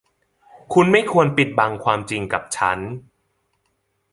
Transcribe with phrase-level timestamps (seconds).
[0.73, 2.79] คุณไม่ควรปิดบังความจริงกับฉัน